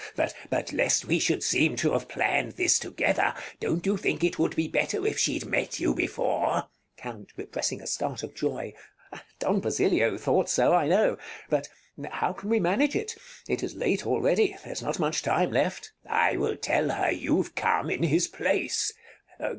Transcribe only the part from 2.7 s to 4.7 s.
together, don't you think it would be